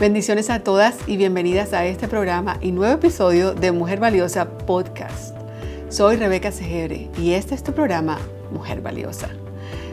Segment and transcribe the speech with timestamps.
[0.00, 5.36] Bendiciones a todas y bienvenidas a este programa y nuevo episodio de Mujer Valiosa Podcast.
[5.90, 8.18] Soy Rebeca Segebre y este es tu programa
[8.50, 9.28] Mujer Valiosa.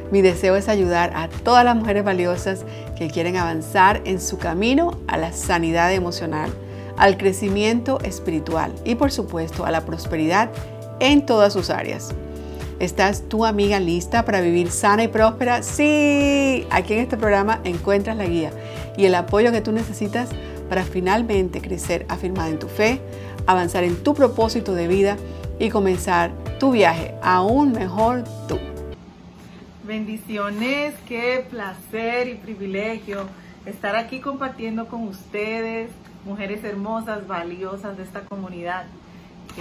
[0.10, 2.64] Mi deseo es ayudar a todas las mujeres valiosas
[2.98, 6.52] que quieren avanzar en su camino a la sanidad emocional,
[6.96, 10.50] al crecimiento espiritual y por supuesto a la prosperidad
[11.02, 12.16] en todas sus áreas.
[12.80, 15.64] ¿Estás tu amiga lista para vivir sana y próspera?
[15.64, 18.52] Sí, aquí en este programa encuentras la guía
[18.98, 20.30] y el apoyo que tú necesitas
[20.68, 23.00] para finalmente crecer afirmada en tu fe,
[23.46, 25.18] avanzar en tu propósito de vida
[25.60, 28.60] y comenzar tu viaje aún mejor tú.
[29.86, 33.28] Bendiciones, qué placer y privilegio
[33.66, 35.90] estar aquí compartiendo con ustedes,
[36.26, 38.86] mujeres hermosas, valiosas de esta comunidad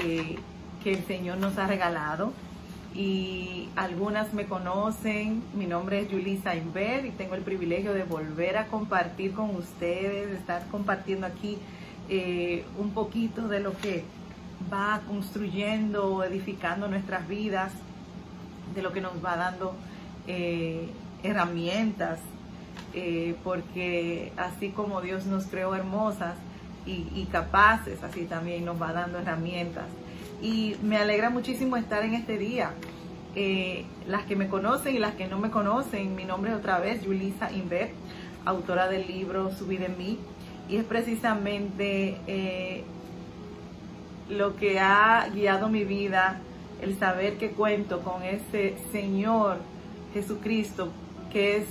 [0.05, 0.37] eh,
[0.83, 2.33] que el Señor nos ha regalado
[2.97, 5.43] y algunas me conocen.
[5.55, 10.31] Mi nombre es Yulisa Inver y tengo el privilegio de volver a compartir con ustedes,
[10.31, 11.59] de estar compartiendo aquí
[12.09, 14.05] eh, un poquito de lo que
[14.73, 17.71] va construyendo, edificando nuestras vidas,
[18.75, 19.75] de lo que nos va dando
[20.27, 20.89] eh,
[21.23, 22.19] herramientas,
[22.95, 26.35] eh, porque así como Dios nos creó hermosas
[26.89, 29.87] y capaces, así también nos va dando herramientas
[30.43, 32.73] y me alegra muchísimo estar en este día.
[33.35, 36.79] Eh, las que me conocen y las que no me conocen, mi nombre es otra
[36.79, 37.91] vez Yulisa Inver,
[38.45, 40.19] autora del libro Subir en mí,
[40.69, 42.85] y es precisamente eh,
[44.31, 46.41] lo que ha guiado mi vida,
[46.81, 49.59] el saber que cuento con ese Señor
[50.15, 50.91] Jesucristo,
[51.31, 51.67] que es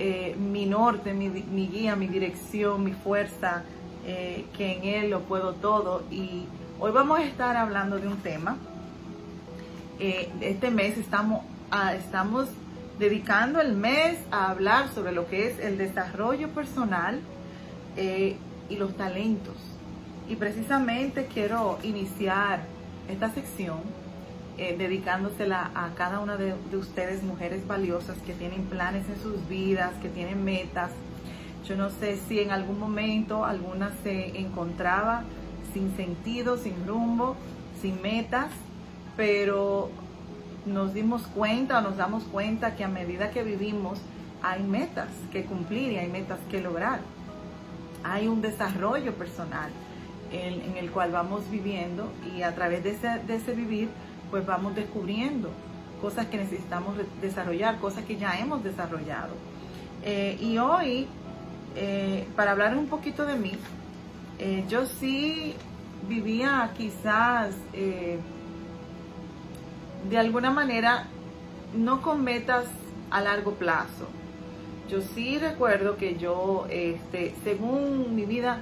[0.00, 3.62] eh, mi norte, mi, mi, guía, mi dirección, mi fuerza,
[4.56, 6.44] que en Él lo puedo todo y
[6.80, 8.56] Hoy vamos a estar hablando de un tema.
[9.98, 12.48] Eh, este mes estamos, ah, estamos
[13.00, 17.18] dedicando el mes a hablar sobre lo que es el desarrollo personal
[17.96, 18.36] eh,
[18.68, 19.56] y los talentos.
[20.28, 22.60] Y precisamente quiero iniciar
[23.08, 23.78] esta sección
[24.56, 29.48] eh, dedicándosela a cada una de, de, ustedes, mujeres valiosas que tienen planes en sus
[29.48, 30.92] vidas, que tienen metas.
[31.66, 35.24] Yo no sé si en algún momento alguna se encontraba
[35.72, 37.36] sin sentido, sin rumbo,
[37.80, 38.50] sin metas,
[39.16, 39.90] pero
[40.66, 44.00] nos dimos cuenta o nos damos cuenta que a medida que vivimos
[44.42, 47.00] hay metas que cumplir y hay metas que lograr.
[48.04, 49.70] Hay un desarrollo personal
[50.30, 53.88] en, el cual vamos viviendo y a través de ese, vivir
[54.30, 55.50] pues vamos descubriendo
[56.02, 59.34] cosas que necesitamos desarrollar, cosas que ya hemos desarrollado.
[60.04, 61.08] Eh, y hoy,
[61.74, 63.52] eh, para hablar un poquito de mí,
[64.38, 65.54] eh, yo sí
[66.08, 68.18] vivía quizás eh,
[70.08, 71.06] de alguna manera
[71.76, 72.66] no con metas
[73.10, 74.08] a largo plazo.
[74.88, 78.60] Yo sí recuerdo que yo, este, según mi vida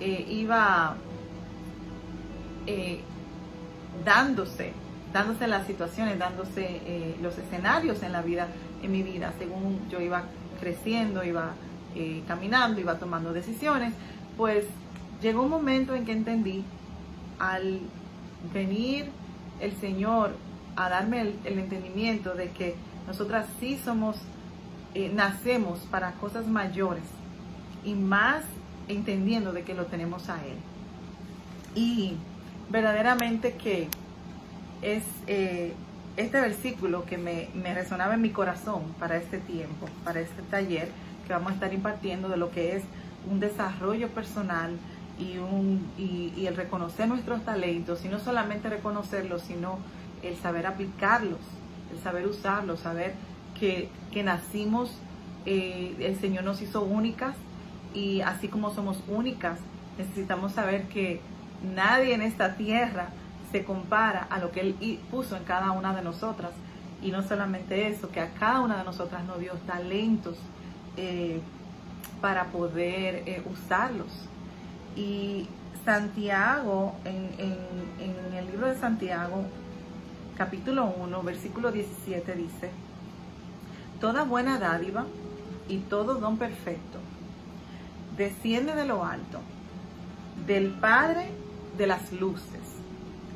[0.00, 0.96] eh, iba
[4.04, 4.72] dándose,
[5.10, 8.48] dándose las situaciones, dándose los escenarios en la vida,
[8.82, 10.24] en mi vida, según yo iba
[10.60, 11.52] creciendo, iba
[12.26, 13.94] caminando, iba tomando decisiones,
[14.36, 14.66] pues
[15.20, 16.64] llegó un momento en que entendí,
[17.38, 17.80] al
[18.52, 19.10] venir
[19.60, 20.36] el Señor
[20.76, 24.16] a darme el, entendimiento de que nosotras sí somos,
[24.94, 27.02] eh, nacemos para cosas mayores
[27.84, 28.44] y más
[28.86, 30.56] entendiendo de que lo tenemos a Él.
[31.74, 32.14] Y
[32.70, 33.88] verdaderamente que
[34.82, 35.74] es eh,
[36.16, 40.88] este versículo que me, me resonaba en mi corazón para este tiempo, para este taller
[41.26, 42.84] que vamos a estar impartiendo de lo que es
[43.30, 44.78] un desarrollo personal,
[45.18, 49.78] y, un, y, el reconocer nuestros talentos, y no solamente reconocerlos, sino
[50.22, 51.40] el saber aplicarlos,
[51.92, 53.14] el saber usarlos, saber
[53.58, 54.96] que, que nacimos,
[55.46, 57.34] eh, el Señor nos hizo únicas
[57.94, 59.58] y así como somos únicas,
[59.96, 61.20] necesitamos saber que
[61.74, 63.08] nadie en esta tierra
[63.50, 66.52] se compara a lo que Él puso en cada una de nosotras.
[67.02, 70.36] Y no solamente eso, que a cada una de nosotras nos dio talentos
[70.96, 71.40] eh,
[72.20, 74.08] para poder eh, usarlos.
[74.96, 75.46] Y
[75.84, 79.44] Santiago, en, el libro de Santiago,
[80.36, 82.70] capítulo 1, versículo 17 dice,
[84.00, 85.06] Toda buena dádiva
[85.68, 86.98] y todo don perfecto
[88.18, 89.40] desciende de lo alto,
[90.46, 91.30] del Padre
[91.78, 92.60] de las luces,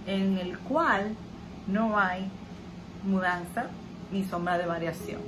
[0.07, 1.15] en el cual
[1.69, 2.29] no hay
[3.05, 3.67] mudanza
[4.11, 5.21] ni sombra de variación.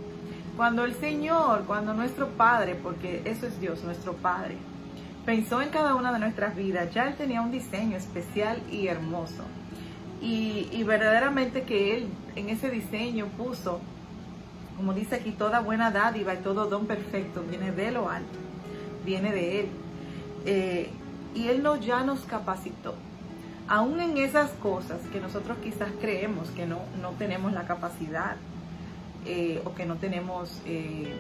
[0.57, 4.57] Cuando el Señor, cuando nuestro Padre, porque eso es Dios, nuestro Padre,
[5.25, 9.45] pensó en cada una de nuestras vidas, ya Él tenía un diseño especial y hermoso.
[10.21, 13.81] Y, verdaderamente que Él en ese diseño puso,
[14.77, 18.39] como dice aquí, toda buena dádiva y todo don perfecto viene de lo alto,
[19.05, 19.67] viene de Él.
[20.47, 20.91] Eh,
[21.35, 22.95] y Él no, ya nos capacitó.
[23.69, 28.37] Aún en esas cosas que nosotros quizás creemos que no, no tenemos la capacidad
[29.27, 31.15] eh, o que no tenemos eh,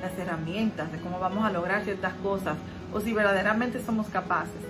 [0.00, 2.56] las herramientas de cómo vamos a lograr ciertas cosas
[2.92, 4.62] o si verdaderamente somos capaces.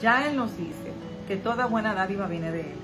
[0.00, 0.92] Ya Él nos dice
[1.26, 2.76] que toda buena dádiva viene de Él.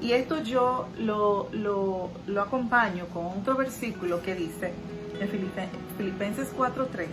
[0.00, 4.72] Y esto yo lo, lo, lo acompaño con otro versículo que dice
[5.20, 5.28] en
[5.96, 7.08] Filipenses 4:13,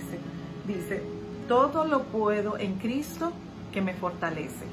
[0.67, 1.01] dice,
[1.47, 3.31] todo lo puedo en Cristo
[3.71, 4.65] que me fortalece.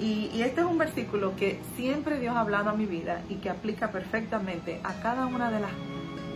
[0.00, 3.36] Y, y, este es un versículo que siempre Dios ha hablado a mi vida y
[3.36, 5.70] que aplica perfectamente a cada una de las,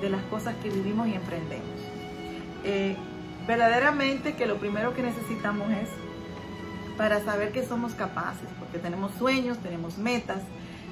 [0.00, 1.75] de las cosas que vivimos y emprendemos.
[2.68, 2.96] Eh,
[3.46, 5.88] verdaderamente que lo primero que necesitamos es
[6.98, 10.40] para saber que somos capaces, porque tenemos sueños, tenemos metas,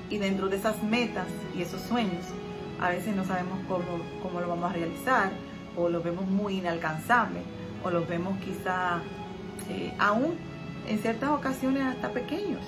[0.09, 1.27] y dentro de esas metas
[1.57, 2.25] y esos sueños,
[2.81, 3.85] a veces no sabemos cómo,
[4.23, 5.33] cómo lo vamos a realizar,
[5.77, 7.41] o lo vemos muy inalcanzable,
[7.83, 9.01] o lo vemos quizá
[9.69, 10.37] eh, aún
[10.87, 12.63] en ciertas ocasiones hasta pequeños.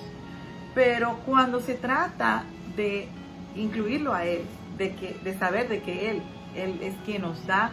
[0.75, 2.43] Pero cuando se trata
[2.75, 3.07] de
[3.55, 4.41] incluirlo a Él,
[4.77, 6.21] de, que, de saber de que Él,
[6.55, 7.71] Él es quien nos da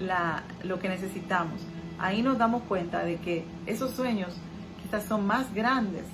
[0.00, 1.60] la, lo que necesitamos,
[1.98, 4.34] ahí nos damos cuenta de que esos sueños
[4.82, 6.04] quizás son más grandes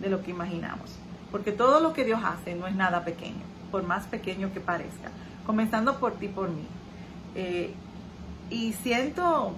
[0.00, 0.96] de lo que imaginamos.
[1.30, 5.10] Porque todo lo que Dios hace no es nada pequeño, por más pequeño que parezca.
[5.46, 6.66] Comenzando por ti, por mí.
[7.34, 7.72] Eh,
[8.50, 9.54] y siento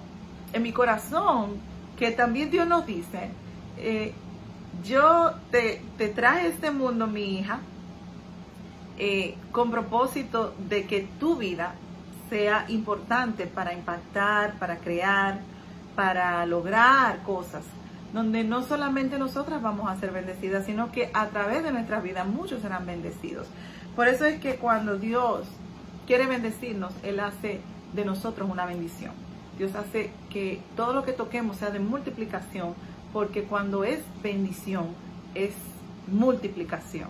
[0.53, 1.55] en mi corazón
[1.97, 3.29] que también Dios nos dice,
[3.77, 4.13] eh,
[4.83, 5.81] yo te,
[6.15, 7.59] traje a este mundo, mi hija,
[8.97, 11.75] eh, con propósito de que tu vida
[12.33, 15.39] sea importante para impactar, para crear,
[15.95, 17.63] para lograr cosas,
[18.11, 22.23] donde no solamente nosotras vamos a ser bendecidas, sino que a través de nuestra vida
[22.23, 23.45] muchos serán bendecidos.
[23.95, 25.45] Por eso es que cuando Dios
[26.07, 27.61] quiere bendecirnos, Él hace
[27.93, 29.11] de nosotros una bendición.
[29.59, 32.73] Dios hace que todo lo que toquemos sea de multiplicación,
[33.13, 34.87] porque cuando es bendición,
[35.35, 35.53] es
[36.07, 37.09] multiplicación.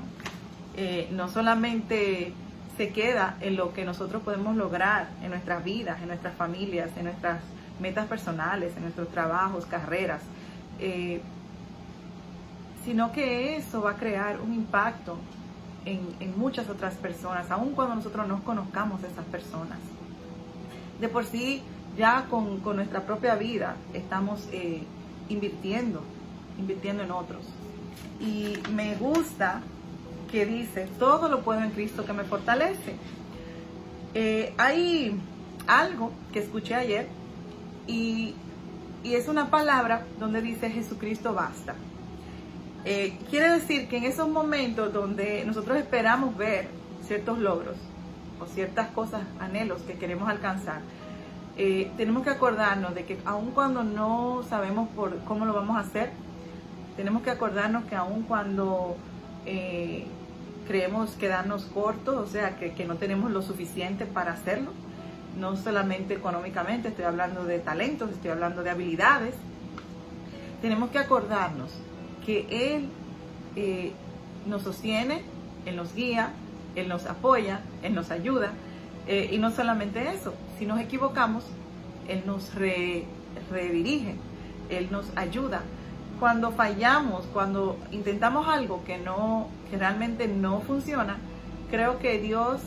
[0.76, 2.34] Eh, no solamente
[2.78, 7.06] se queda en lo que nosotros podemos lograr en nuestras vidas, en nuestras familias, en
[7.06, 7.42] nuestras
[7.80, 10.22] metas personales, en nuestros trabajos, carreras,
[10.80, 11.22] eh,
[12.84, 15.18] sino que eso va a crear un impacto
[15.86, 19.78] en, muchas otras personas, aun cuando nosotros no conozcamos a esas personas.
[21.00, 21.62] De por sí,
[21.98, 24.84] ya con, nuestra propia vida estamos eh,
[25.30, 26.02] invirtiendo,
[26.58, 27.44] invirtiendo en otros.
[28.20, 29.62] Y me gusta
[30.34, 32.96] que dice, todo lo puedo en Cristo que me fortalece.
[34.16, 35.16] Eh, hay
[35.68, 37.08] algo que escuché ayer
[37.86, 38.34] y,
[39.04, 41.76] es una palabra donde dice Jesucristo basta.
[42.84, 46.68] Eh, quiere decir que en esos momentos donde nosotros esperamos ver
[47.06, 47.76] ciertos logros
[48.40, 50.82] o ciertas cosas, anhelos que queremos alcanzar,
[51.58, 55.82] eh, tenemos que acordarnos de que aun cuando no sabemos por cómo lo vamos a
[55.82, 56.10] hacer,
[56.98, 58.96] tenemos que acordarnos que aun cuando
[60.68, 64.72] creemos quedarnos cortos, o sea, que, no tenemos lo suficiente para hacerlo,
[65.40, 69.34] no solamente económicamente, estoy hablando de talentos, estoy hablando de habilidades.
[70.62, 71.72] Tenemos que acordarnos
[72.26, 72.90] que Él
[73.56, 73.92] eh,
[74.46, 75.24] nos sostiene,
[75.66, 76.32] Él nos guía,
[76.76, 78.52] Él nos apoya, Él nos ayuda.
[79.08, 81.44] Eh, y no solamente eso, si nos equivocamos,
[82.08, 84.16] Él nos redirige,
[84.70, 85.64] Él nos ayuda
[86.24, 91.18] cuando fallamos, cuando intentamos algo que no, que realmente no funciona,
[91.70, 92.62] creo que Dios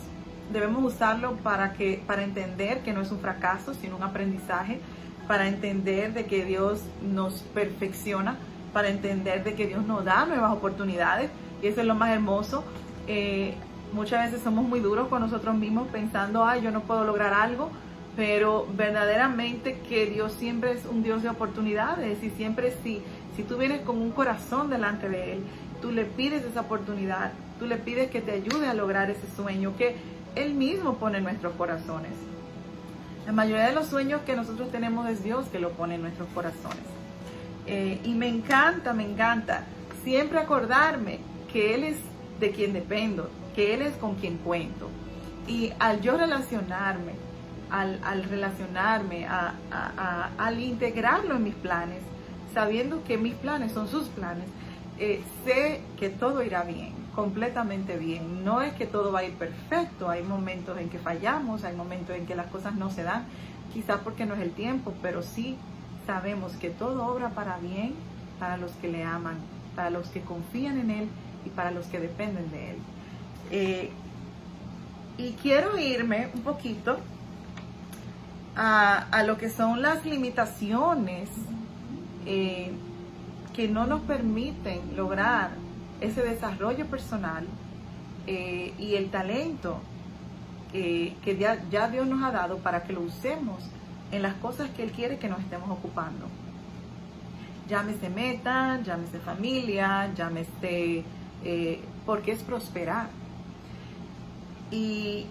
[0.53, 4.79] debemos usarlo para que, para entender que no es un fracaso, sino un aprendizaje,
[5.27, 8.35] para entender de que Dios nos perfecciona,
[8.73, 11.31] para entender de que Dios nos da nuevas oportunidades,
[11.63, 12.63] y eso es lo más hermoso.
[13.07, 13.55] Eh,
[13.91, 17.71] muchas veces somos muy duros con nosotros mismos pensando, ay, yo no puedo lograr algo,
[18.17, 23.03] pero verdaderamente que Dios siempre es un Dios de oportunidades y siempre si,
[23.35, 25.43] si tú vienes con un corazón delante de Él,
[25.83, 29.77] tú le pides esa oportunidad, tú le pides que te ayude a lograr ese sueño
[29.77, 29.95] que
[30.35, 32.11] Él mismo pone en nuestros corazones.
[33.27, 36.27] La mayoría de los sueños que nosotros tenemos es Dios que lo pone en nuestros
[36.33, 36.79] corazones.
[37.67, 39.65] Eh, y me encanta, me encanta
[40.03, 41.19] siempre acordarme
[41.53, 41.97] que Él es
[42.39, 44.89] de quien dependo, que Él es con quien cuento.
[45.47, 47.26] Y al yo relacionarme
[47.69, 52.01] al, relacionarme, al integrarlo en mis planes,
[52.53, 54.45] sabiendo que mis planes son sus planes,
[54.99, 58.43] eh, sé que todo irá bien, completamente bien.
[58.43, 62.15] No es que todo va a ir perfecto, hay momentos en que fallamos, hay momentos
[62.15, 63.25] en que las cosas no se dan,
[63.73, 65.57] quizás porque no es el tiempo, pero sí
[66.05, 67.93] sabemos que todo obra para bien
[68.39, 69.37] para los que le aman,
[69.75, 71.09] para los que confían en Él
[71.45, 72.77] y para los que dependen de Él.
[73.51, 73.89] Eh,
[75.17, 76.97] y quiero irme un poquito
[78.57, 81.29] a, lo que son las limitaciones
[82.25, 82.71] eh,
[83.53, 85.51] que no nos permiten lograr
[86.01, 87.45] ese desarrollo personal
[88.25, 89.79] eh, y el talento
[90.71, 93.63] que ya, ya Dios nos ha dado para que lo usemos
[94.11, 96.27] en las cosas que Él quiere que nos estemos ocupando.
[97.67, 101.03] Llámese meta, llámese familia, llámese
[101.43, 103.09] eh, porque es prosperar.
[104.71, 105.25] Y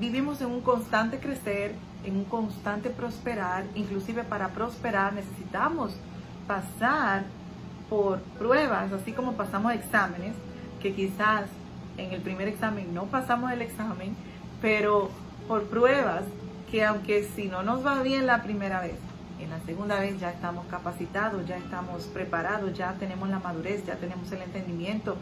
[0.00, 5.94] vivimos en un constante crecer, en un constante prosperar, inclusive para prosperar necesitamos
[6.46, 7.24] pasar
[7.88, 10.34] por pruebas, así como pasamos exámenes,
[10.80, 11.44] que quizás
[11.96, 14.16] en el primer examen no pasamos el examen,
[14.60, 15.10] pero
[15.46, 16.22] por pruebas
[16.70, 18.96] que aunque si no nos va bien la primera vez,
[19.38, 23.96] en la segunda vez ya estamos capacitados, ya estamos preparados, ya tenemos la madurez, ya
[23.96, 25.16] tenemos el entendimiento.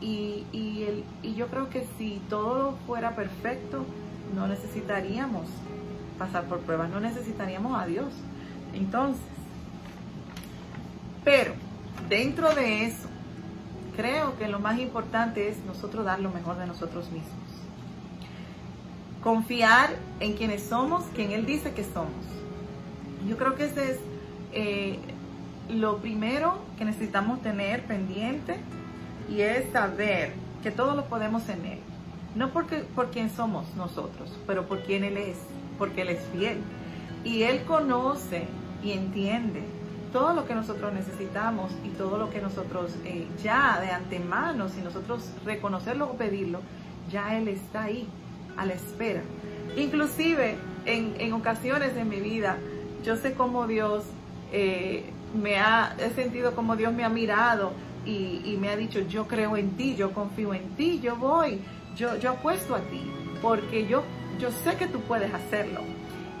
[0.00, 3.84] Y, y, y yo creo que si todo fuera perfecto,
[4.34, 5.48] no necesitaríamos
[6.20, 8.12] pasar por pruebas, no necesitaríamos a Dios.
[8.74, 9.22] Entonces,
[11.24, 11.54] pero
[12.10, 13.08] dentro de eso,
[13.96, 17.32] creo que lo más importante es nosotros dar lo mejor de nosotros mismos.
[19.22, 22.26] Confiar en quienes somos, quien Él dice que somos.
[23.26, 23.98] Yo creo que ese es
[24.52, 24.98] eh,
[25.70, 28.58] lo primero que necesitamos tener pendiente
[29.30, 31.78] y es saber que todo lo podemos en Él.
[32.34, 35.38] No porque, por quien somos nosotros, pero por quien Él es,
[35.80, 36.58] porque Él es fiel.
[37.24, 38.46] Y Él conoce
[38.84, 39.64] y entiende
[40.12, 44.80] todo lo que nosotros necesitamos y todo lo que nosotros eh, ya de antemano, si
[44.80, 46.60] nosotros reconocerlo o pedirlo,
[47.10, 48.06] ya Él está ahí
[48.56, 49.22] a la espera.
[49.76, 52.58] Inclusive en, ocasiones de mi vida,
[53.02, 54.04] yo sé cómo Dios
[54.52, 57.72] eh, me ha, he sentido como Dios me ha mirado
[58.04, 61.60] y, me ha dicho, yo creo en ti, yo confío en ti, yo voy,
[61.96, 63.02] yo, yo apuesto a ti,
[63.42, 64.02] porque yo,
[64.40, 65.80] yo sé que tú puedes hacerlo.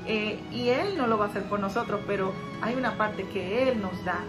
[0.06, 3.68] Eh, y Él no lo va a hacer por nosotros, pero hay una parte que
[3.68, 4.20] Él nos da,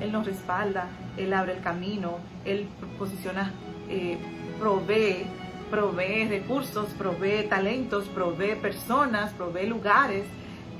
[0.00, 3.52] Él nos respalda, Él abre el camino, Él posiciona,
[3.88, 4.18] eh,
[4.60, 5.26] provee
[5.70, 10.24] provee recursos, provee talentos, provee personas, provee lugares.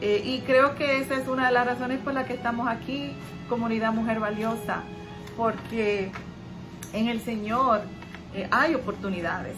[0.01, 3.13] Eh, y creo que esa es una de las razones por las que estamos aquí,
[3.49, 4.83] comunidad mujer valiosa,
[5.37, 6.13] porque
[6.93, 7.81] en el Señor
[8.53, 9.57] hay oportunidades.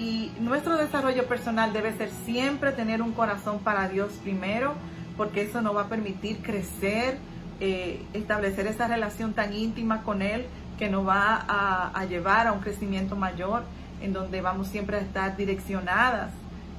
[0.00, 4.72] Y nuestro desarrollo personal debe ser siempre tener un corazón para Dios primero,
[5.18, 7.18] porque eso nos va a permitir crecer,
[7.60, 10.46] eh, establecer esa relación tan íntima con Él
[10.78, 13.62] que nos va a, llevar a un crecimiento mayor
[14.00, 16.30] en donde vamos siempre a estar direccionadas,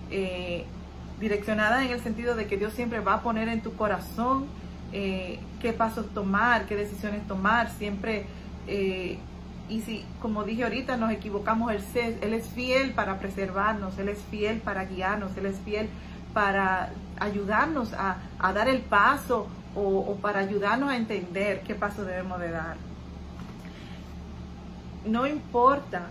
[0.09, 0.65] eh,
[1.19, 4.47] direccionadas en el sentido de que Dios siempre va a poner en tu corazón
[4.93, 8.25] eh, qué pasos tomar, qué decisiones tomar, siempre,
[9.71, 11.81] y si, como dije ahorita, nos equivocamos, él,
[12.21, 15.87] él es fiel para preservarnos, Él es fiel para guiarnos, Él es fiel
[16.33, 16.89] para
[17.21, 18.17] ayudarnos a,
[18.53, 22.75] dar el paso o, o para ayudarnos a entender qué paso debemos de dar.
[25.05, 26.07] No importa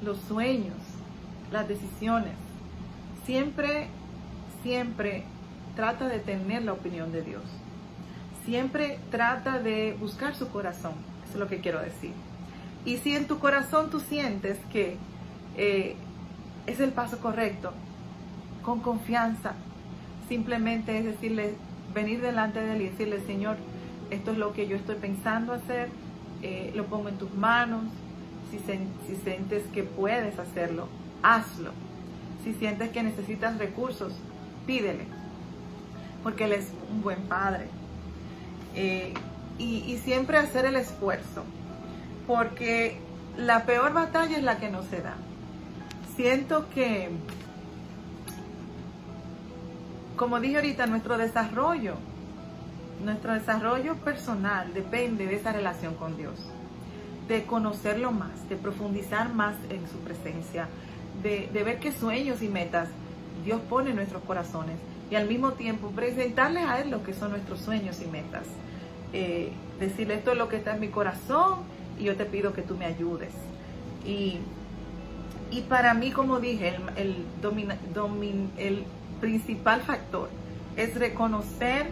[0.00, 0.76] los sueños,
[1.50, 2.34] las decisiones.
[3.26, 3.88] Siempre,
[4.62, 5.24] siempre
[5.74, 7.42] trata de tener la opinión de Dios.
[8.44, 10.92] Siempre trata de buscar su corazón.
[11.24, 12.12] Eso es lo que quiero decir.
[12.84, 14.96] Y si en tu corazón tú sientes que
[15.56, 15.96] eh,
[16.66, 17.72] es el paso correcto,
[18.62, 19.54] con confianza,
[20.28, 21.54] simplemente es decirle,
[21.94, 23.56] venir delante de Él y decirle, Señor,
[24.10, 25.88] esto es lo que yo estoy pensando hacer,
[26.42, 27.84] eh, lo pongo en tus manos,
[28.50, 30.88] si, sientes que puedes hacerlo,
[31.22, 31.72] hazlo.
[32.44, 34.12] Si sientes que necesitas recursos,
[34.66, 35.04] pídele,
[36.22, 37.66] porque Él es un buen padre.
[38.74, 39.14] Eh,
[39.58, 41.44] y, siempre hacer el esfuerzo,
[42.26, 42.98] porque
[43.36, 45.14] la peor batalla es la que no se da.
[46.16, 47.10] Siento que,
[50.16, 51.94] como dije ahorita, nuestro desarrollo,
[53.04, 56.38] nuestro desarrollo personal depende de esa relación con Dios
[57.28, 60.68] de conocerlo más, de profundizar más en su presencia,
[61.22, 62.88] de, ver qué sueños y metas
[63.44, 64.76] Dios pone en nuestros corazones
[65.10, 68.46] y al mismo tiempo presentarles a Él lo que son nuestros sueños y metas.
[69.12, 71.60] Eh, decirle esto es lo que está en mi corazón
[71.98, 73.32] y yo te pido que tú me ayudes.
[74.06, 74.38] Y,
[75.68, 78.84] para mí, como dije, el, el, el
[79.20, 80.28] principal factor
[80.76, 81.86] es reconocer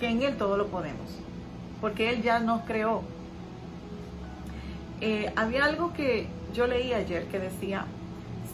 [0.00, 1.10] que en Él todo lo podemos,
[1.80, 3.02] porque Él ya nos creó
[5.00, 7.84] eh, había algo que yo leí ayer que decía,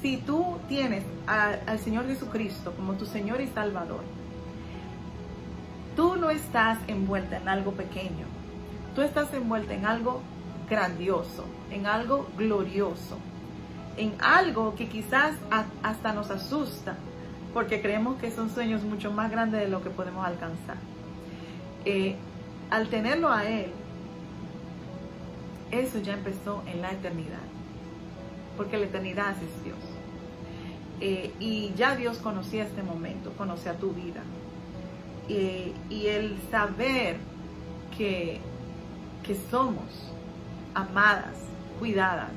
[0.02, 4.02] si tú tienes al Señor Jesucristo como tu Señor y Salvador,
[5.96, 8.26] tú no estás envuelta en algo pequeño,
[8.94, 10.20] tú estás envuelta en algo
[10.68, 13.18] grandioso, en algo glorioso,
[13.96, 15.36] en algo que quizás
[15.82, 16.96] hasta nos asusta,
[17.52, 20.76] porque creemos que son sueños mucho más grandes de lo que podemos alcanzar.
[21.84, 22.16] Eh,
[22.70, 23.70] al tenerlo a Él,
[25.70, 27.42] eso ya empezó en la eternidad,
[28.56, 29.78] porque la eternidad es Dios.
[31.00, 34.22] Eh, y ya Dios conocía este momento, conocía tu vida.
[35.28, 37.16] Eh, y el saber
[37.96, 38.40] que,
[39.22, 40.13] que somos
[40.74, 41.34] amadas,
[41.78, 42.32] cuidadas,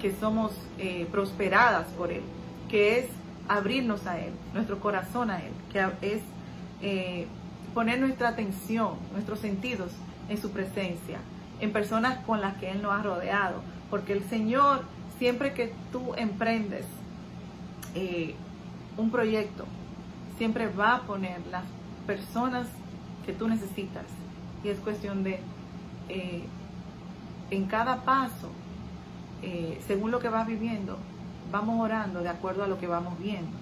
[0.00, 2.22] que somos eh, prosperadas por Él,
[2.68, 3.06] que es
[3.48, 6.22] abrirnos a Él, nuestro corazón a Él, que es
[7.74, 9.90] poner nuestra atención, nuestros sentidos
[10.28, 11.18] en su presencia,
[11.60, 14.82] en personas con las que Él nos ha rodeado, porque el Señor,
[15.18, 16.84] siempre que tú emprendes
[17.94, 18.34] eh,
[18.96, 19.64] un proyecto,
[20.36, 21.64] siempre va a poner las
[22.06, 22.66] personas
[23.26, 24.04] que tú necesitas.
[24.62, 25.40] Y es cuestión de,
[26.08, 26.44] eh,
[27.50, 28.50] en cada paso,
[29.42, 30.98] eh, según lo que vas viviendo,
[31.50, 33.56] vamos orando de acuerdo a lo que vamos viendo.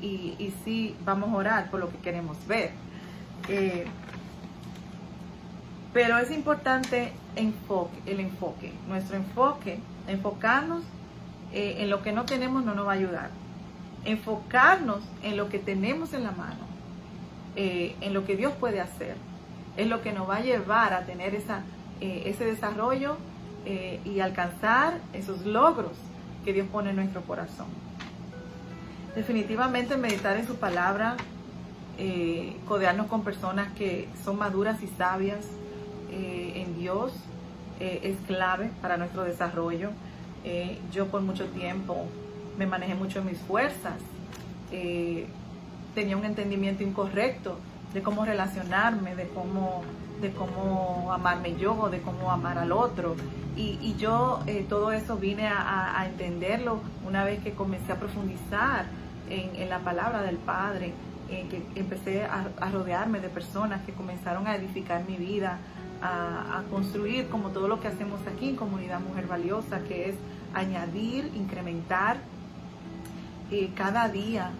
[0.00, 2.72] Y, y sí, vamos a orar por lo que queremos ver.
[5.92, 8.72] pero es importante el enfoque.
[8.88, 10.82] Nuestro enfoque, enfocarnos
[11.52, 13.30] en lo que no tenemos no nos va a ayudar
[14.04, 16.64] enfocarnos en lo que tenemos en la mano,
[17.56, 19.16] eh, en lo que Dios puede hacer,
[19.76, 21.62] es lo que nos va a llevar a tener esa,
[22.00, 23.16] eh, ese desarrollo
[23.66, 25.92] eh, y alcanzar esos logros
[26.44, 27.66] que Dios pone en nuestro corazón.
[29.14, 31.16] Definitivamente meditar en su palabra,
[32.66, 35.46] codearnos con personas que son maduras y sabias
[36.10, 37.12] en Dios,
[37.78, 39.90] es clave para nuestro desarrollo.
[40.92, 42.06] yo por mucho tiempo
[42.58, 43.94] me manejé mucho en mis fuerzas,
[44.70, 45.26] eh,
[45.94, 47.58] tenía un entendimiento incorrecto
[47.92, 49.82] de cómo relacionarme, de cómo,
[50.20, 53.16] de cómo amarme yo, de cómo amar al otro.
[53.56, 58.86] Y, yo eh, todo eso vine a, entenderlo una vez que comencé a profundizar
[59.30, 60.92] en, la palabra del Padre,
[61.30, 65.58] eh, que empecé a, rodearme de personas que comenzaron a edificar mi vida,
[66.02, 70.16] a, a construir como todo lo que hacemos aquí en Comunidad Mujer Valiosa, que es
[70.52, 72.18] añadir, incrementar
[73.76, 74.50] cada día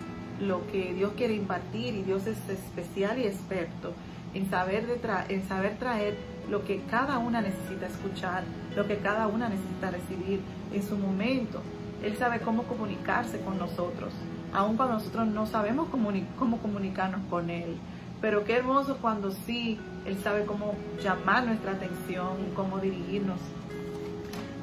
[0.40, 3.92] lo que Dios quiere impartir y Dios es especial y experto
[4.34, 6.16] en saber, en saber traer
[6.50, 8.44] lo que cada una necesita escuchar,
[8.76, 10.40] lo que cada una necesita recibir
[10.72, 11.62] en su momento.
[12.02, 14.12] Él sabe cómo comunicarse con nosotros,
[14.52, 17.76] aun cuando nosotros no sabemos cómo comunicarnos con Él.
[18.20, 23.38] Pero qué hermoso cuando sí, Él sabe cómo llamar nuestra atención, cómo dirigirnos.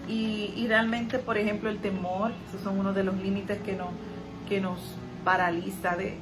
[0.08, 3.88] Y, realmente, por ejemplo, el temor, esos son uno de los límites que nos
[4.50, 4.80] que nos
[5.24, 6.18] paraliza de,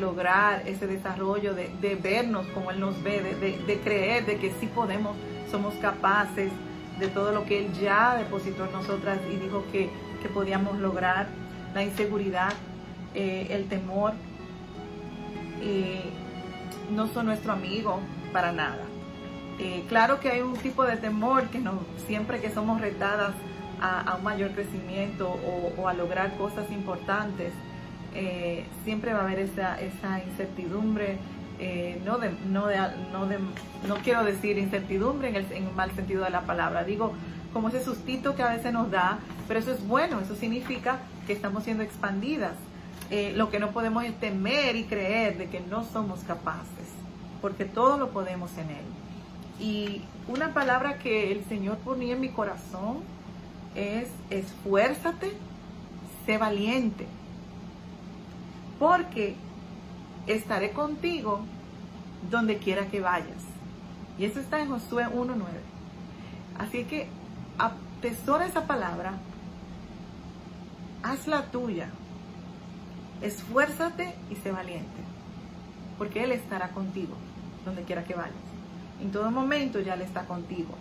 [0.00, 3.20] lograr ese desarrollo, de, vernos como Él nos ve,
[3.66, 5.16] de, creer de que sí podemos,
[5.50, 6.50] somos capaces
[6.98, 9.90] de todo lo que Él ya depositó en nosotras y dijo que,
[10.32, 11.26] podíamos lograr,
[11.74, 12.52] la inseguridad,
[13.14, 14.12] eh, el temor,
[15.60, 16.10] eh,
[16.90, 18.00] no son nuestro amigo
[18.32, 18.84] para nada.
[19.58, 23.32] Eh, claro que hay un tipo de temor que no, siempre que somos retadas
[23.80, 27.52] a, un mayor crecimiento o, a lograr cosas importantes,
[28.14, 29.78] eh, siempre va a haber esa,
[30.24, 31.16] incertidumbre,
[31.58, 32.76] eh, no, de, no, de,
[33.12, 33.38] no, de,
[33.88, 37.12] no quiero decir incertidumbre en el, mal sentido de la palabra, digo
[37.52, 41.32] como ese sustito que a veces nos da, pero eso es bueno, eso significa que
[41.32, 42.54] estamos siendo expandidas.
[43.10, 46.88] Eh, lo que no podemos es temer y creer de que no somos capaces,
[47.42, 48.84] porque todo lo podemos en Él.
[49.60, 53.00] Y una palabra que el Señor ponía en mi corazón
[53.74, 55.32] es esfuérzate,
[56.24, 57.06] sé valiente
[58.82, 59.36] porque
[60.26, 61.42] estaré contigo
[62.32, 63.44] donde quiera que vayas.
[64.18, 65.36] Y eso está en Josué 1.9.
[66.58, 67.06] Así que
[67.58, 69.12] atesora esa palabra,
[71.04, 71.90] hazla tuya,
[73.20, 75.00] esfuérzate y sé valiente,
[75.96, 77.14] porque Él estará contigo
[77.64, 78.34] donde quiera que vayas.
[79.00, 80.74] En todo momento ya Él está contigo.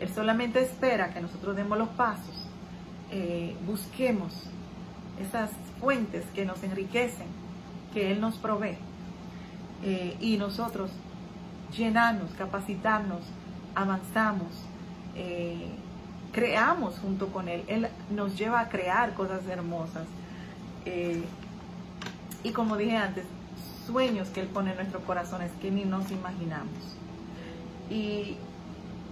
[0.00, 2.48] Él solamente espera que nosotros demos los pasos,
[3.12, 4.50] eh, busquemos
[5.20, 7.26] esas fuentes que nos enriquecen,
[7.96, 8.76] que Él nos provee.
[9.82, 10.90] Eh, y nosotros
[11.74, 13.22] llenarnos, capacitarnos,
[13.74, 14.48] avanzamos,
[15.14, 15.70] eh,
[16.30, 17.64] creamos junto con Él.
[17.68, 20.04] Él nos lleva a crear cosas hermosas.
[20.84, 21.24] Eh,
[22.42, 23.24] y como dije antes,
[23.86, 26.98] sueños que Él pone en nuestros corazones que ni nos imaginamos.
[27.88, 28.36] Y,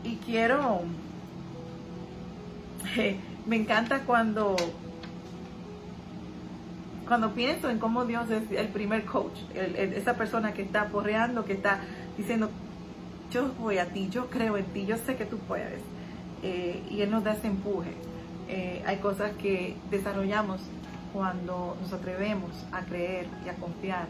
[0.04, 0.82] y quiero,
[3.46, 4.56] me encanta cuando
[7.06, 11.52] cuando pienso en cómo Dios es el primer coach, esa persona que está porreando, que
[11.52, 11.80] está
[12.16, 12.50] diciendo,
[13.30, 15.80] yo voy a ti, yo creo en ti, yo sé que tú puedes.
[16.42, 17.92] Eh, y Él nos da ese empuje.
[18.48, 20.60] Eh, hay cosas que desarrollamos
[21.12, 24.06] cuando nos atrevemos a creer y a confiar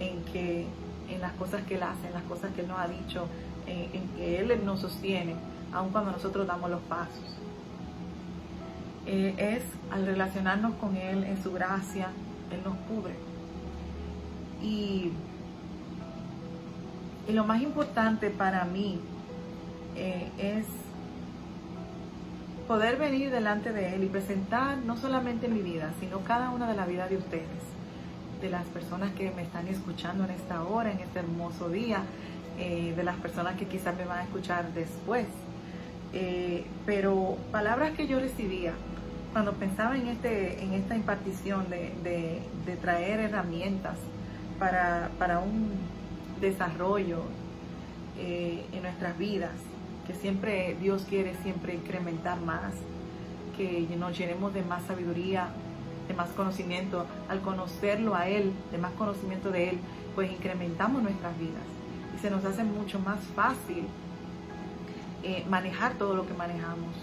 [0.00, 0.66] en que
[1.08, 3.28] en las cosas que Él hace, en las cosas que Él nos ha dicho,
[3.66, 5.34] en, que Él nos sostiene,
[5.72, 7.36] aun cuando nosotros damos los pasos.
[9.06, 12.08] Eh, es al relacionarnos con Él en su gracia,
[12.50, 13.14] Él nos cubre.
[14.62, 15.12] Y,
[17.28, 19.00] y lo más importante para mí
[19.96, 20.66] eh, es
[22.66, 26.74] poder venir delante de Él y presentar no solamente mi vida, sino cada una de
[26.74, 27.46] la vida de ustedes,
[28.40, 32.02] de las personas que me están escuchando en esta hora, en este hermoso día,
[32.58, 35.26] eh, de las personas que quizás me van a escuchar después.
[36.12, 38.72] Eh, pero palabras que yo recibía
[39.32, 42.42] cuando pensaba en, este, en esta impartición de,
[42.80, 43.96] traer herramientas
[44.58, 45.70] para, un
[46.40, 47.22] desarrollo
[48.18, 49.52] eh, en nuestras vidas,
[50.06, 52.74] que siempre Dios quiere siempre incrementar más,
[53.56, 55.48] que nos llenemos de más sabiduría,
[56.08, 57.06] de más conocimiento.
[57.28, 59.78] Al conocerlo a Él, de más conocimiento de Él,
[60.14, 61.62] pues incrementamos nuestras vidas
[62.16, 63.86] y se nos hace mucho más fácil
[65.22, 66.94] eh, manejar todo lo que manejamos,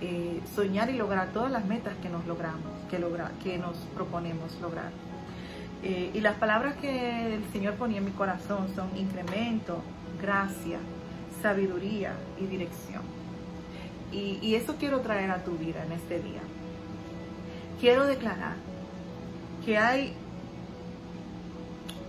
[0.00, 4.58] eh, soñar y lograr todas las metas que nos logramos, que, logra, que nos proponemos
[4.60, 4.90] lograr.
[5.82, 9.82] Eh, y las palabras que el Señor ponía en mi corazón son incremento,
[10.20, 10.78] gracia,
[11.42, 13.02] sabiduría y dirección.
[14.12, 16.40] Y, eso quiero traer a tu vida en este día.
[17.80, 18.54] Quiero declarar
[19.64, 20.14] que hay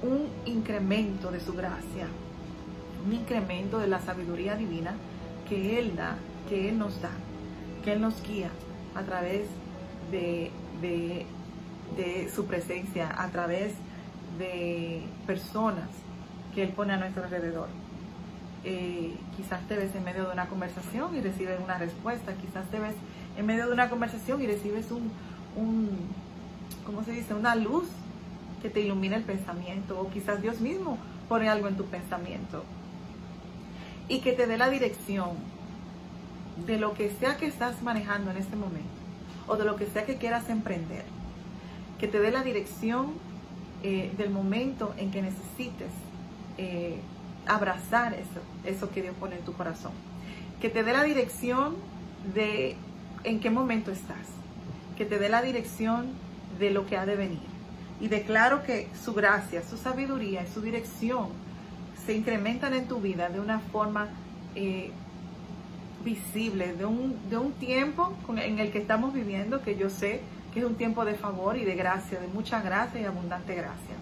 [0.01, 2.07] un incremento de su gracia,
[3.05, 4.95] un incremento de la sabiduría divina
[5.49, 7.11] que Él da, que Él nos da,
[7.87, 8.49] que Él nos guía
[8.95, 9.47] a través
[10.11, 10.51] de,
[12.35, 13.75] su presencia, a través
[14.37, 15.87] de personas
[16.53, 17.69] que Él pone a nuestro alrededor.
[18.65, 22.77] Eh, quizás te ves en medio de una conversación y recibes una respuesta, quizás te
[22.77, 22.95] ves
[23.37, 25.09] en medio de una conversación y recibes un,
[25.55, 25.89] un
[26.85, 27.35] ¿cómo se dice?
[27.35, 27.87] Una luz
[28.61, 30.97] que te ilumina el pensamiento, o quizás Dios mismo
[31.29, 32.65] pone algo en tu pensamiento
[34.09, 35.37] y que te dé la dirección
[36.65, 38.87] de lo que sea que estás manejando en este momento
[39.47, 41.03] o de lo que sea que quieras emprender,
[41.99, 43.13] que te dé la dirección
[43.83, 45.91] eh, del momento en que necesites
[46.57, 46.97] eh,
[47.45, 49.93] abrazar eso, eso que Dios pone en tu corazón.
[50.61, 51.75] Que te dé la dirección
[52.33, 52.75] de
[53.23, 54.27] en qué momento estás.
[54.97, 56.07] Que te dé la dirección
[56.59, 57.39] de lo que ha de venir.
[58.01, 61.29] Y declaro que su gracia, su sabiduría y su dirección
[62.05, 64.07] se incrementan en tu vida de una forma
[64.55, 64.91] eh,
[66.07, 70.21] visible, de un, de un tiempo en el que estamos viviendo, que yo sé
[70.53, 73.95] que es un tiempo de favor y de gracia, de mucha gracia y abundante gracia.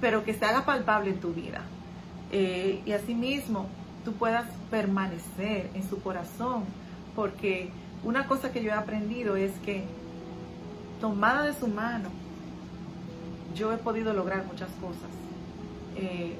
[0.00, 1.62] Pero que se haga palpable en tu vida
[2.30, 3.66] eh, y asimismo
[4.04, 6.64] tú puedas permanecer en su corazón,
[7.16, 7.70] porque
[8.02, 9.84] una cosa que yo he aprendido es que
[11.00, 12.10] tomada de su mano,
[13.54, 15.10] yo he podido lograr muchas cosas.
[15.96, 16.34] Eh,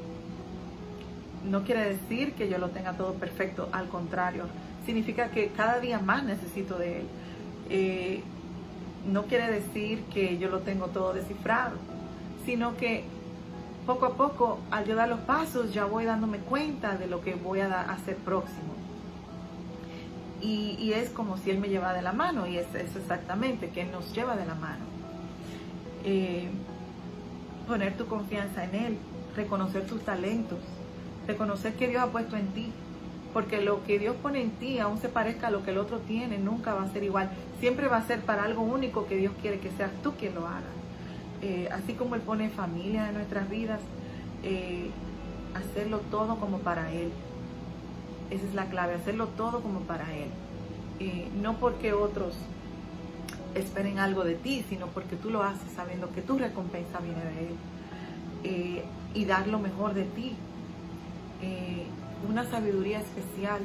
[1.45, 4.45] no quiere decir que yo lo tenga todo perfecto, al contrario,
[4.87, 7.07] significa que cada día más necesito de él.
[7.71, 8.23] Eh,
[9.11, 11.77] no quiere decir que yo lo tengo todo descifrado,
[12.47, 13.05] sino que
[13.87, 17.35] poco a poco, al yo dar los pasos, ya voy dándome cuenta de lo que
[17.35, 18.75] voy a hacer próximo.
[20.41, 23.91] Y, es como si Él me lleva de la mano, y es, exactamente que Él
[23.91, 24.85] nos lleva de la mano.
[26.05, 26.49] Eh,
[27.67, 28.99] poner tu confianza en Él,
[29.35, 30.59] reconocer tus talentos,
[31.27, 32.71] reconocer que Dios ha puesto en ti,
[33.33, 35.99] porque lo que Dios pone en ti, aún se parezca a lo que el otro
[35.99, 37.31] tiene, nunca va a ser igual.
[37.61, 40.47] Siempre va a ser para algo único que Dios quiere que seas tú quien lo
[40.47, 40.63] haga.
[41.43, 43.81] Eh, así como Él pone familia en nuestras vidas,
[44.45, 44.89] eh,
[45.55, 47.11] hacerlo todo como para Él.
[48.31, 50.29] Esa es la clave, hacerlo todo como para Él.
[51.01, 52.35] Eh, no porque otros
[53.55, 57.49] esperen algo de ti, sino porque tú lo haces sabiendo que tu recompensa viene de
[57.49, 57.55] Él.
[59.15, 60.37] y dar lo mejor de ti.
[62.29, 63.61] Una sabiduría especial.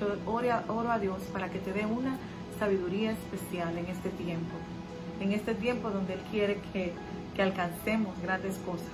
[0.00, 2.18] Yo oro a Dios para que te dé una
[2.58, 4.54] sabiduría especial en este tiempo.
[5.20, 6.92] En este tiempo donde Él quiere que
[7.34, 8.88] que alcancemos grandes cosas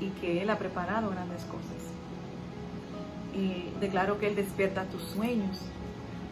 [0.00, 1.64] y que Él ha preparado grandes cosas.
[3.34, 5.58] Y declaro que Él despierta tus sueños,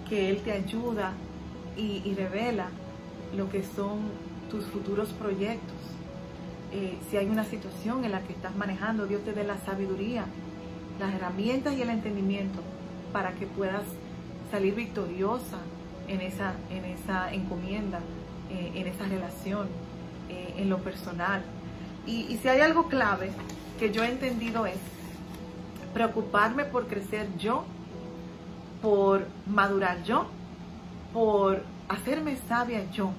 [0.09, 1.13] que Él te ayuda
[1.77, 2.69] y, revela
[3.37, 4.01] lo que son
[4.51, 5.77] tus futuros proyectos.
[6.73, 10.27] Eh, si hay una situación en la que estás manejando, Dios te dé la sabiduría,
[10.99, 12.61] las herramientas y el entendimiento
[13.13, 13.83] para que puedas
[14.51, 15.59] salir victoriosa
[16.09, 18.01] en esa, en esa encomienda,
[18.51, 19.69] eh, en esa relación
[20.29, 21.43] eh, en lo personal.
[22.07, 23.31] Y, si hay algo clave
[23.79, 24.77] que yo he entendido es
[25.95, 27.65] preocuparme por crecer yo,
[28.83, 30.27] por madurar yo,
[31.13, 33.11] por hacerme sabia yo,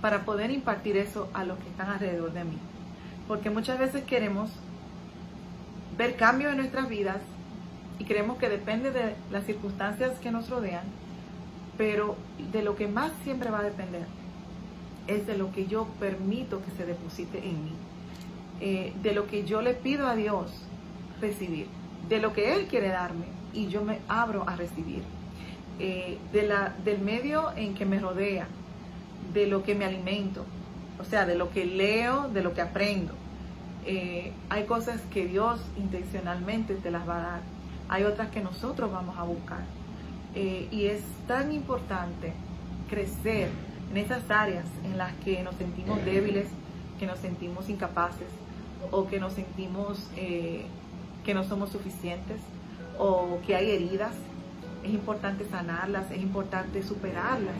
[0.00, 2.58] para poder impartir eso a los que están alrededor de mí.
[3.28, 4.50] Porque muchas veces queremos
[5.96, 7.18] ver cambios en nuestras vidas
[7.98, 10.84] y creemos que depende de las circunstancias que nos rodean,
[11.76, 12.16] pero
[12.52, 14.06] de lo que más siempre va a depender
[15.06, 17.72] es de lo que yo permito que se deposite en mí,
[18.60, 20.50] eh, de lo que yo le pido a Dios
[21.20, 21.66] recibir,
[22.08, 25.02] de lo que Él quiere darme y yo me abro a recibir,
[25.78, 28.46] eh, de la, del medio en que me rodea,
[29.32, 30.44] de lo que me alimento,
[31.00, 33.14] o sea, de lo que leo, de lo que aprendo.
[33.84, 37.40] Eh, hay cosas que Dios intencionalmente te las va a dar,
[37.88, 39.62] hay otras que nosotros vamos a buscar.
[40.34, 42.32] Eh, y es tan importante
[42.88, 43.50] crecer
[43.90, 46.46] en esas áreas en las que nos sentimos débiles,
[46.98, 48.28] que nos sentimos incapaces
[48.90, 50.64] o que nos sentimos eh,
[51.24, 52.40] que no somos suficientes
[52.98, 54.14] o que hay heridas.
[54.84, 57.54] Es importante sanarlas, es importante superarlas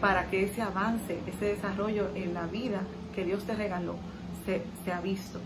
[0.00, 2.80] para que ese avance, ese desarrollo en la vida
[3.14, 3.94] que Dios te regaló
[4.44, 5.40] se, se ha visto.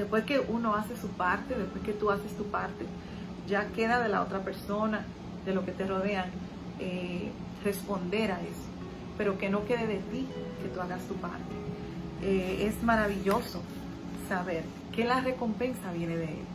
[0.00, 2.86] Después que uno hace su parte, después que tú haces tu parte,
[3.46, 5.04] ya queda de la otra persona,
[5.44, 6.24] de lo que te rodean,
[6.78, 7.30] eh,
[7.62, 8.64] responder a eso,
[9.18, 10.26] pero que no quede de ti
[10.62, 11.52] que tú hagas tu parte.
[12.22, 13.60] Eh, es maravilloso
[14.26, 16.46] saber que la recompensa viene de Él,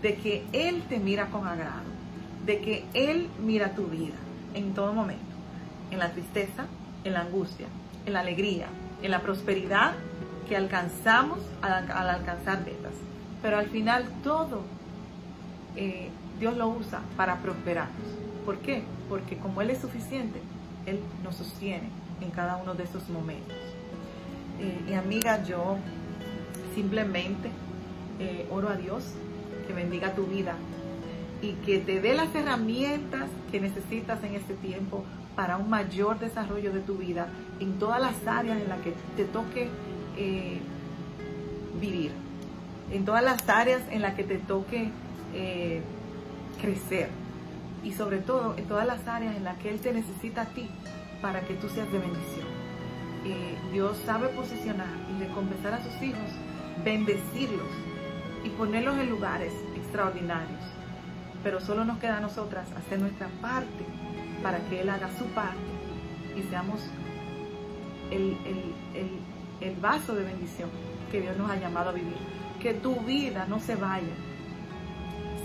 [0.00, 1.90] de que Él te mira con agrado,
[2.46, 4.14] de que Él mira tu vida
[4.54, 5.34] en todo momento,
[5.90, 6.66] en la tristeza,
[7.02, 7.66] en la angustia,
[8.06, 8.68] en la alegría,
[9.02, 9.94] en la prosperidad
[10.48, 12.92] que alcanzamos al, alcanzar metas.
[13.42, 14.62] Pero al final todo
[15.76, 18.08] eh, Dios lo usa para prosperarnos.
[18.44, 18.82] ¿Por qué?
[19.08, 20.40] Porque como Él es suficiente,
[20.86, 21.88] Él nos sostiene
[22.20, 23.56] en cada uno de esos momentos.
[24.60, 25.76] Eh, y amiga, yo
[26.74, 27.50] simplemente
[28.20, 29.04] eh, oro a Dios
[29.66, 30.54] que bendiga tu vida
[31.42, 35.04] y que te dé las herramientas que necesitas en este tiempo
[35.36, 37.26] para un mayor desarrollo de tu vida
[37.60, 39.68] en todas las áreas en las que te toque
[40.16, 40.60] eh,
[41.80, 42.12] vivir,
[42.90, 44.90] en todas las áreas en las que te toque
[46.60, 47.08] crecer
[47.84, 50.68] y sobre todo en todas las áreas en las que Él te necesita a ti
[51.20, 52.46] para que tú seas de bendición.
[53.24, 56.30] Eh, Dios sabe posicionar y recompensar a sus hijos,
[56.84, 57.68] bendecirlos
[58.44, 60.60] y ponerlos en lugares extraordinarios.
[61.42, 63.84] Pero solo nos queda a nosotras hacer nuestra parte
[64.42, 65.58] para que Él haga su parte
[66.36, 66.80] y seamos
[68.10, 68.36] el,
[68.94, 69.08] el
[69.80, 70.68] vaso de bendición
[71.10, 72.16] que Dios nos ha llamado a vivir.
[72.60, 74.14] Que tu vida no se vaya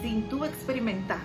[0.01, 1.19] sin tú experimentar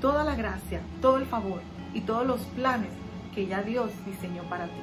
[0.00, 1.60] toda la gracia, todo el favor
[1.92, 2.90] y todos los planes
[3.34, 4.80] que ya Dios diseñó para ti.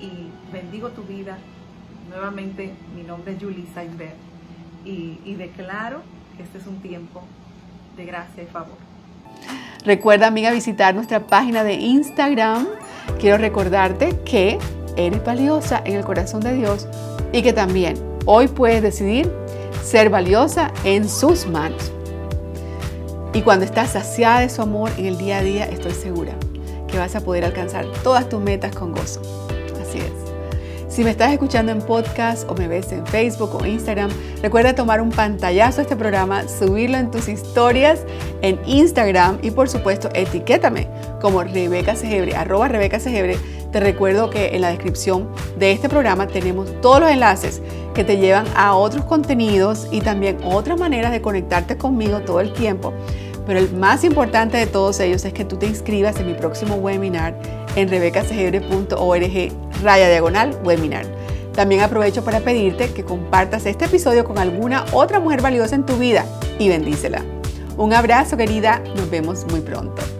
[0.00, 1.38] Y bendigo tu vida.
[2.08, 4.14] Nuevamente, mi nombre es Julissa Inver
[4.84, 6.02] y, y declaro
[6.36, 7.22] que este es un tiempo
[7.96, 8.76] de gracia y favor.
[9.84, 12.66] Recuerda, amiga, visitar nuestra página de Instagram.
[13.18, 14.58] Quiero recordarte que
[14.96, 16.88] eres valiosa en el corazón de Dios
[17.32, 19.30] y que también hoy puedes decidir
[19.82, 21.92] ser valiosa en sus manos.
[23.32, 26.32] Y cuando estás saciada de su amor en el día a día, estoy segura
[26.88, 29.20] que vas a poder alcanzar todas tus metas con gozo.
[29.80, 30.26] Así es.
[30.88, 35.02] Si me estás escuchando en podcast o me ves en Facebook o Instagram, recuerda tomar
[35.02, 38.00] un pantallazo a este programa, subirlo en tus historias
[38.40, 40.88] en Instagram y por supuesto etiquétame
[41.20, 43.36] como Rebeca Segebre, arroba Rebeca Segebre.
[43.76, 47.60] Te recuerdo que en la descripción de este programa tenemos todos los enlaces
[47.94, 52.54] que te llevan a otros contenidos y también otras maneras de conectarte conmigo todo el
[52.54, 52.94] tiempo
[53.46, 56.76] pero el más importante de todos ellos es que tú te inscribas en mi próximo
[56.76, 57.38] webinar
[57.76, 61.04] en rebecasegebre.org raya diagonal webinar.
[61.52, 65.98] También aprovecho para pedirte que compartas este episodio con alguna otra mujer valiosa en tu
[65.98, 66.24] vida
[66.58, 67.22] y bendícela.
[67.76, 70.15] Un abrazo querida, nos vemos muy pronto.